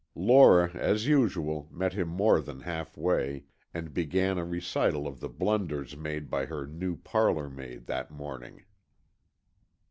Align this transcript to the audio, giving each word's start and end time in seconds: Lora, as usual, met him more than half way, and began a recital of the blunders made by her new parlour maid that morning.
Lora, 0.15 0.71
as 0.73 1.05
usual, 1.05 1.67
met 1.71 1.93
him 1.93 2.07
more 2.07 2.41
than 2.41 2.61
half 2.61 2.97
way, 2.97 3.43
and 3.71 3.93
began 3.93 4.39
a 4.39 4.43
recital 4.43 5.05
of 5.05 5.19
the 5.19 5.29
blunders 5.29 5.95
made 5.95 6.27
by 6.27 6.47
her 6.47 6.65
new 6.65 6.95
parlour 6.95 7.51
maid 7.51 7.85
that 7.85 8.09
morning. 8.09 8.65